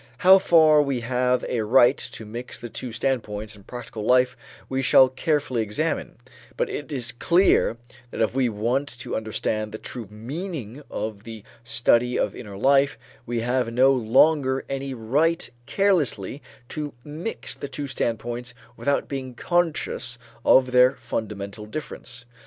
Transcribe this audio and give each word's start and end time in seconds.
How 0.17 0.39
far 0.39 0.81
we 0.81 1.01
have 1.01 1.43
a 1.43 1.61
right 1.61 1.95
to 1.95 2.25
mix 2.25 2.57
the 2.57 2.69
two 2.69 2.91
standpoints 2.91 3.55
in 3.55 3.65
practical 3.65 4.01
life, 4.03 4.35
we 4.67 4.81
shall 4.81 5.09
carefully 5.09 5.61
examine; 5.61 6.15
but 6.57 6.71
it 6.71 6.91
is 6.91 7.11
clear 7.11 7.77
that 8.09 8.19
if 8.19 8.33
we 8.33 8.49
want 8.49 8.87
to 8.97 9.15
understand 9.15 9.71
the 9.71 9.77
true 9.77 10.07
meaning 10.09 10.81
of 10.89 11.21
the 11.21 11.43
study 11.63 12.17
of 12.17 12.35
inner 12.35 12.57
life, 12.57 12.97
we 13.27 13.41
have 13.41 13.71
no 13.71 13.93
longer 13.93 14.65
any 14.67 14.95
right 14.95 15.47
carelessly 15.67 16.41
to 16.69 16.95
mix 17.03 17.53
the 17.53 17.67
two 17.69 17.85
standpoints 17.85 18.55
without 18.75 19.07
being 19.07 19.35
conscious 19.35 20.17
of 20.43 20.71
their 20.71 20.93
fundamental 20.95 21.67
difference. 21.67 22.25